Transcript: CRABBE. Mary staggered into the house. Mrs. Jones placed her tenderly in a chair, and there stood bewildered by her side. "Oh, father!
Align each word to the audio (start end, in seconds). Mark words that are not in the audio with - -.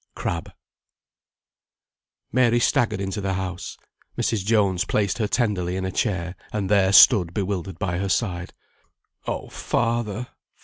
CRABBE. 0.15 0.51
Mary 2.31 2.59
staggered 2.59 2.99
into 2.99 3.21
the 3.21 3.35
house. 3.35 3.77
Mrs. 4.17 4.43
Jones 4.43 4.83
placed 4.83 5.19
her 5.19 5.27
tenderly 5.27 5.75
in 5.75 5.85
a 5.85 5.91
chair, 5.91 6.35
and 6.51 6.71
there 6.71 6.91
stood 6.91 7.35
bewildered 7.35 7.77
by 7.77 7.99
her 7.99 8.09
side. 8.09 8.51
"Oh, 9.27 9.49
father! 9.49 10.29